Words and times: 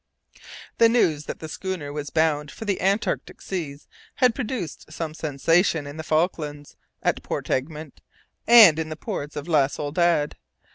The 0.79 0.89
news 0.89 1.25
that 1.25 1.41
the 1.41 1.47
schooner 1.47 1.93
was 1.93 2.09
bound 2.09 2.49
for 2.49 2.65
the 2.65 2.81
Antarctic 2.81 3.39
seas 3.39 3.87
had 4.15 4.33
produced 4.33 4.91
some 4.91 5.13
sensation 5.13 5.85
in 5.85 5.97
the 5.97 6.03
Falklands, 6.03 6.75
at 7.03 7.21
Port 7.21 7.51
Egmont, 7.51 8.01
and 8.47 8.79
in 8.79 8.89
the 8.89 8.95
ports 8.95 9.35
of 9.35 9.47
La 9.47 9.67
Soledad. 9.67 10.37